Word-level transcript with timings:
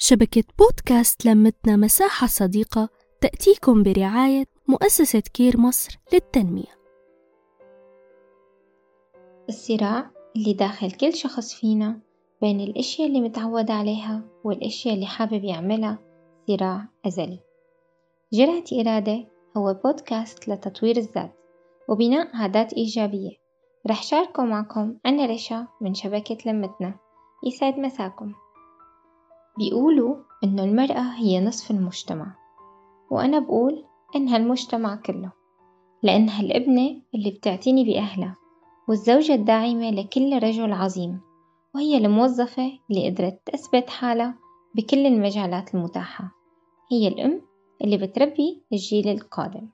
شبكة 0.00 0.44
بودكاست 0.58 1.26
لمتنا 1.26 1.76
مساحة 1.76 2.26
صديقة 2.26 2.88
تأتيكم 3.20 3.82
برعاية 3.82 4.44
مؤسسة 4.68 5.22
كير 5.34 5.60
مصر 5.60 5.98
للتنمية. 6.12 6.78
الصراع 9.48 10.10
اللي 10.36 10.52
داخل 10.52 10.90
كل 10.90 11.14
شخص 11.14 11.54
فينا 11.54 12.00
بين 12.42 12.60
الأشياء 12.60 13.08
اللي 13.08 13.20
متعود 13.20 13.70
عليها 13.70 14.22
والأشياء 14.44 14.94
اللي 14.94 15.06
حابب 15.06 15.44
يعملها 15.44 15.98
صراع 16.48 16.88
أزلي. 17.06 17.40
جرعة 18.32 18.64
إرادة 18.80 19.26
هو 19.56 19.74
بودكاست 19.84 20.48
لتطوير 20.48 20.96
الذات 20.96 21.32
وبناء 21.88 22.36
عادات 22.36 22.72
إيجابية. 22.72 23.30
رح 23.86 24.02
شاركه 24.02 24.44
معكم 24.44 24.96
أنا 25.06 25.26
رشا 25.26 25.66
من 25.80 25.94
شبكة 25.94 26.38
لمتنا. 26.46 26.94
يسعد 27.46 27.78
مساكم. 27.78 28.32
بيقولوا 29.58 30.16
إنه 30.44 30.64
المرأة 30.64 31.14
هي 31.16 31.40
نصف 31.40 31.70
المجتمع 31.70 32.36
وأنا 33.10 33.38
بقول 33.38 33.84
إنها 34.16 34.36
المجتمع 34.36 34.96
كله 34.96 35.32
لإنها 36.02 36.40
الابنة 36.40 37.02
اللي 37.14 37.30
بتعتني 37.30 37.84
بأهلها 37.84 38.36
والزوجة 38.88 39.34
الداعمة 39.34 39.90
لكل 39.90 40.42
رجل 40.42 40.72
عظيم 40.72 41.20
وهي 41.74 41.96
الموظفة 41.96 42.72
اللي 42.90 43.10
قدرت 43.10 43.40
تثبت 43.46 43.90
حالها 43.90 44.34
بكل 44.74 45.06
المجالات 45.06 45.74
المتاحة 45.74 46.30
هي 46.92 47.08
الأم 47.08 47.42
اللي 47.84 47.96
بتربي 47.96 48.62
الجيل 48.72 49.08
القادم. 49.08 49.68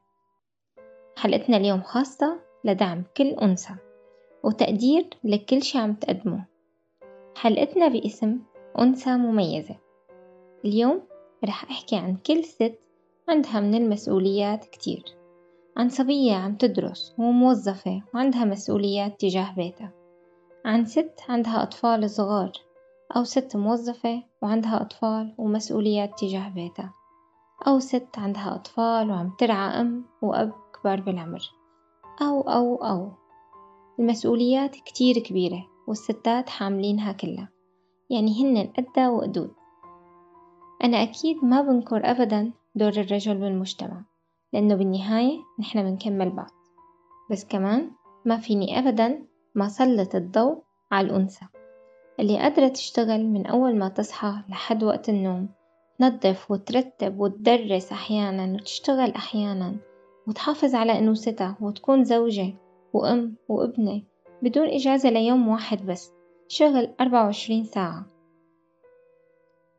حلقتنا 1.16 1.56
اليوم 1.56 1.82
خاصة 1.82 2.40
لدعم 2.64 3.04
كل 3.16 3.24
أنثى 3.28 3.74
وتقدير 4.44 5.06
لكل 5.24 5.62
شي 5.62 5.78
عم 5.78 5.94
تقدمه. 5.94 6.44
حلقتنا 7.36 7.88
باسم 7.88 8.38
أنثى 8.78 9.10
مميزة. 9.16 9.76
اليوم 10.64 11.02
رح 11.44 11.64
أحكي 11.70 11.96
عن 11.96 12.16
كل 12.16 12.44
ست 12.44 12.78
عندها 13.28 13.60
من 13.60 13.74
المسؤوليات 13.74 14.64
كتير 14.64 15.04
عن 15.76 15.88
صبية 15.88 16.34
عم 16.34 16.54
تدرس 16.56 17.14
وموظفة 17.18 18.02
وعندها 18.14 18.44
مسؤوليات 18.44 19.20
تجاه 19.20 19.54
بيتها 19.54 19.92
عن 20.64 20.84
ست 20.84 21.14
عندها 21.28 21.62
أطفال 21.62 22.10
صغار 22.10 22.52
أو 23.16 23.24
ست 23.24 23.56
موظفة 23.56 24.22
وعندها 24.42 24.82
أطفال 24.82 25.34
ومسؤوليات 25.38 26.18
تجاه 26.18 26.48
بيتها 26.48 26.92
أو 27.66 27.78
ست 27.78 28.08
عندها 28.18 28.54
أطفال 28.54 29.10
وعم 29.10 29.30
ترعى 29.38 29.80
أم 29.80 30.04
وأب 30.22 30.52
كبار 30.74 31.00
بالعمر 31.00 31.50
أو 32.22 32.40
أو 32.40 32.76
أو. 32.76 33.10
المسؤوليات 33.98 34.76
كتير 34.76 35.18
كبيرة 35.18 35.66
والستات 35.88 36.48
حاملينها 36.48 37.12
كلها 37.12 37.48
يعني 38.10 38.42
هن 38.42 38.72
قدها 38.76 39.10
وقدود 39.10 39.50
أنا 40.84 41.02
أكيد 41.02 41.44
ما 41.44 41.62
بنكر 41.62 42.10
أبدا 42.10 42.52
دور 42.74 42.88
الرجل 42.88 43.38
بالمجتمع 43.38 44.04
لأنه 44.52 44.74
بالنهاية 44.74 45.38
نحن 45.60 45.82
بنكمل 45.82 46.30
بعض. 46.30 46.50
بس 47.30 47.44
كمان 47.44 47.90
ما 48.24 48.36
فيني 48.36 48.78
أبدا 48.78 49.24
ما 49.54 49.68
سلط 49.68 50.14
الضوء 50.14 50.62
على 50.92 51.06
الأنثى. 51.06 51.46
اللي 52.20 52.38
قادرة 52.38 52.68
تشتغل 52.68 53.26
من 53.26 53.46
أول 53.46 53.76
ما 53.76 53.88
تصحى 53.88 54.34
لحد 54.48 54.84
وقت 54.84 55.08
النوم 55.08 55.48
تنظف 55.98 56.50
وترتب 56.50 57.20
وتدرس 57.20 57.92
أحيانا 57.92 58.54
وتشتغل 58.54 59.10
أحيانا 59.10 59.76
وتحافظ 60.28 60.74
على 60.74 60.98
أنوثتها 60.98 61.56
وتكون 61.60 62.04
زوجة 62.04 62.54
وأم 62.92 63.36
وابنة 63.48 64.02
بدون 64.42 64.68
إجازة 64.68 65.10
ليوم 65.10 65.48
واحد 65.48 65.86
بس 65.86 66.12
شغل 66.48 66.94
أربعة 67.00 67.24
وعشرين 67.24 67.64
ساعة. 67.64 68.13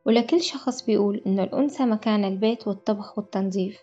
ولكل 0.06 0.40
شخص 0.40 0.84
بيقول 0.84 1.22
إنه 1.26 1.42
الأنثى 1.42 1.86
مكان 1.86 2.24
البيت 2.24 2.68
والطبخ 2.68 3.18
والتنظيف. 3.18 3.80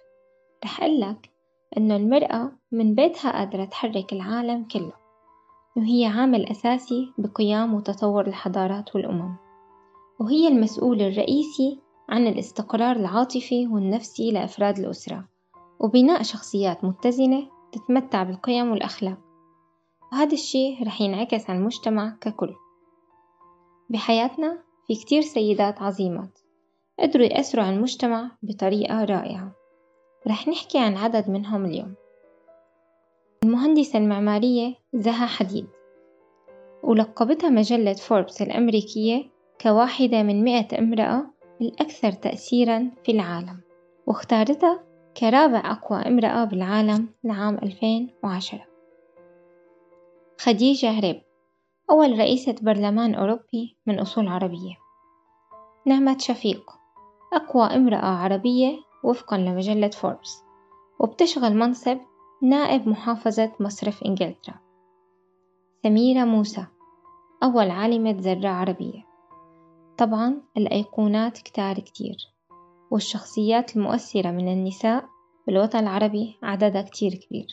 رح 0.66 0.82
أقلك 0.82 1.30
إنه 1.78 1.96
المرأة 1.96 2.52
من 2.72 2.96
بيتها 2.96 3.32
قادرة 3.32 3.66
تحرك 3.66 4.14
العالم 4.14 4.64
كله 4.64 4.94
وهي 5.78 6.06
عامل 6.06 6.50
أساسي 6.50 7.14
بقيام 7.18 7.74
وتطور 7.74 8.28
الحضارات 8.28 8.96
والأمم. 8.96 9.36
وهي 10.20 10.48
المسؤول 10.48 11.02
الرئيسي 11.02 11.80
عن 12.10 12.28
الاستقرار 12.28 12.96
العاطفي 12.96 13.68
والنفسي 13.68 14.32
لأفراد 14.32 14.80
الأسرة 14.80 15.28
وبناء 15.80 16.24
شخصيات 16.24 16.84
متزنة 16.84 17.48
تتمتع 17.72 18.24
بالقيم 18.24 18.72
والأخلاق. 18.72 19.18
وهذا 20.12 20.34
الشي 20.34 20.84
رح 20.84 21.02
ينعكس 21.02 21.50
على 21.50 21.60
المجتمع 21.60 22.18
ككل. 22.22 22.54
بحياتنا 23.90 24.64
في 24.88 24.96
كتير 24.96 25.22
سيدات 25.22 25.82
عظيمات. 25.82 26.40
قدروا 27.00 27.26
يأثروا 27.26 27.64
على 27.64 27.76
المجتمع 27.76 28.32
بطريقة 28.44 29.06
رائعة. 29.06 29.52
رح 30.28 30.48
نحكي 30.48 30.80
عن 30.80 30.98
عدد 30.98 31.30
منهم 31.30 31.66
اليوم. 31.66 31.94
المهندسة 33.44 34.00
المعمارية 34.00 34.76
زها 34.94 35.26
حديد. 35.26 35.68
ولقبتها 36.84 37.50
مجلة 37.50 37.94
فوربس 37.94 38.42
الأمريكية 38.42 39.24
كواحدة 39.62 40.24
من 40.24 40.44
مئة 40.44 40.80
امرأة 40.80 41.26
الأكثر 41.62 42.12
تأثيرا 42.12 42.92
في 43.06 43.12
العالم. 43.12 43.60
واختارتها 44.08 44.84
كرابع 45.18 45.72
أقوى 45.72 46.00
امرأة 46.00 46.44
بالعالم 46.46 47.10
لعام 47.24 47.56
2010 47.64 48.66
خديجة 50.40 50.90
هريب. 50.90 51.22
أول 51.94 52.20
رئيسة 52.20 52.56
برلمان 52.62 53.16
أوروبي 53.16 53.78
من 53.86 54.00
أصول 54.00 54.28
عربية. 54.28 54.76
نعمة 55.86 56.18
شفيق. 56.18 56.72
أقوى 57.34 57.64
امرأة 57.64 58.06
عربية 58.06 58.80
وفقا 59.04 59.38
لمجلة 59.38 59.88
فوربس. 59.90 60.44
وبتشغل 61.00 61.56
منصب 61.56 61.98
نائب 62.44 62.88
محافظة 62.88 63.52
مصرف 63.60 64.04
إنجلترا. 64.04 64.56
سميرة 65.84 66.26
موسى 66.26 66.66
أول 67.44 67.70
عالمة 67.70 68.16
ذرة 68.20 68.50
عربية. 68.50 69.04
طبعا 69.98 70.42
الأيقونات 70.58 71.38
كتار 71.38 71.80
كتير 71.80 72.18
والشخصيات 72.92 73.76
المؤثرة 73.76 74.32
من 74.32 74.54
النساء 74.54 75.06
بالوطن 75.48 75.80
العربي 75.80 76.38
عددها 76.44 76.82
كتير 76.82 77.12
كبير. 77.16 77.48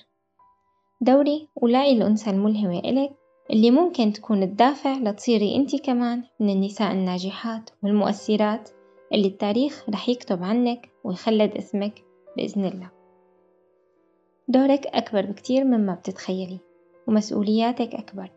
دوري 1.01 1.49
ولاقي 1.57 1.93
الأنثى 1.93 2.31
الملهمة 2.31 2.78
إلك 2.78 3.20
اللي 3.53 3.71
ممكن 3.71 4.12
تكون 4.12 4.43
الدافع 4.43 4.93
لتصيري 4.93 5.56
انتي 5.56 5.78
كمان 5.78 6.25
من 6.41 6.50
النساء 6.50 6.93
الناجحات 6.93 7.71
والمؤثرات 7.83 8.71
اللي 9.12 9.28
التاريخ 9.28 9.84
رح 9.88 10.09
يكتب 10.09 10.43
عنك 10.43 10.91
ويخلد 11.05 11.56
اسمك 11.56 12.05
بإذن 12.37 12.65
الله. 12.65 12.91
دورك 14.49 14.87
أكبر 14.87 15.27
بكتير 15.27 15.65
مما 15.65 15.94
بتتخيلي 15.94 16.59
ومسؤولياتك 17.06 17.94
أكبر. 17.94 18.31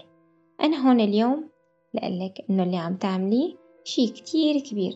أنا 0.62 0.90
هون 0.90 1.00
اليوم 1.00 1.50
لقلك 1.94 2.46
إنه 2.50 2.64
اللي 2.64 2.78
عم 2.78 2.96
تعمليه 2.96 3.56
شي 3.84 4.08
كتير 4.08 4.60
كبير 4.60 4.96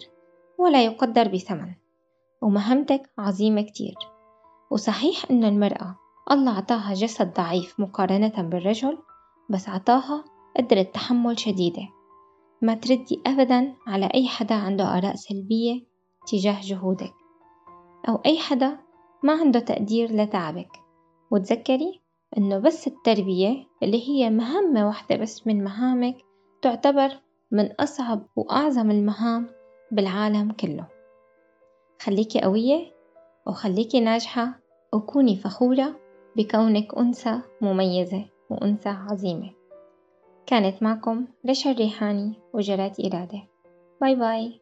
ولا 0.57 0.85
يقدر 0.85 1.27
بثمن 1.27 1.71
ومهمتك 2.41 3.09
عظيمة 3.17 3.61
كتير. 3.61 3.95
وصحيح 4.71 5.31
إنه 5.31 5.47
المرأة 5.47 5.95
الله 6.31 6.51
عطاها 6.51 6.93
جسد 6.93 7.33
ضعيف 7.33 7.79
مقارنة 7.79 8.41
بالرجل 8.41 8.97
بس 9.49 9.69
عطاها 9.69 10.23
قدرة 10.57 10.81
تحمل 10.81 11.39
شديدة. 11.39 11.87
ما 12.61 12.73
تردي 12.73 13.21
أبدا 13.27 13.73
على 13.87 14.09
أي 14.13 14.27
حدا 14.27 14.55
عنده 14.55 14.97
آراء 14.97 15.15
سلبية 15.15 15.81
تجاه 16.27 16.61
جهودك 16.61 17.13
أو 18.09 18.15
أي 18.25 18.39
حدا 18.39 18.77
ما 19.23 19.33
عنده 19.33 19.59
تقدير 19.59 20.11
لتعبك. 20.11 20.71
وتذكري 21.31 22.01
إنه 22.37 22.57
بس 22.57 22.87
التربية 22.87 23.67
اللي 23.83 24.09
هي 24.09 24.29
مهمة 24.29 24.87
واحدة 24.87 25.15
بس 25.15 25.47
من 25.47 25.63
مهامك 25.63 26.17
تعتبر 26.61 27.09
من 27.51 27.71
أصعب 27.71 28.27
وأعظم 28.35 28.91
المهام 28.91 29.49
بالعالم 29.91 30.51
كله. 30.51 30.87
خليكي 32.01 32.41
قوية 32.41 32.93
وخليكي 33.47 33.99
ناجحة 33.99 34.59
وكوني 34.93 35.35
فخورة 35.35 35.99
بكونك 36.35 36.97
أنثى 36.97 37.41
مميزة. 37.61 38.36
وأنثى 38.49 38.89
عظيمة. 38.89 39.49
كانت 40.45 40.83
معكم 40.83 41.25
رشا 41.49 41.71
الريحاني 41.71 42.33
وجرات 42.53 42.99
إرادة. 42.99 43.41
باي 44.01 44.15
باي. 44.15 44.61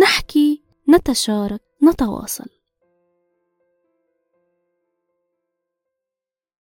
نحكي 0.00 0.62
نتشارك 0.88 1.60
نتواصل. 1.82 2.55